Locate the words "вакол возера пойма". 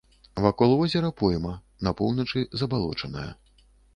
0.45-1.51